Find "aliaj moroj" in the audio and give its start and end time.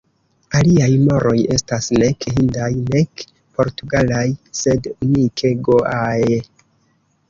0.59-1.33